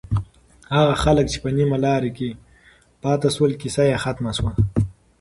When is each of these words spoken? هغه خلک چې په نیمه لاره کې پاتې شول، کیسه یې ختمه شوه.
هغه 0.77 0.93
خلک 1.03 1.25
چې 1.31 1.37
په 1.43 1.49
نیمه 1.57 1.77
لاره 1.85 2.09
کې 2.17 2.29
پاتې 3.03 3.27
شول، 3.35 3.51
کیسه 3.61 3.83
یې 3.89 3.97
ختمه 4.03 4.31
شوه. 4.37 4.51